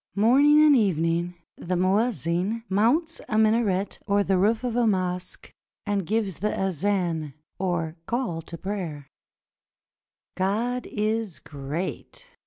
[0.15, 5.53] Morning and evening the muezzin mounts a minaret or the roof of a mosque,
[5.85, 9.05] and gives the azan, or call to prayer:
[10.33, 12.25] "God is great!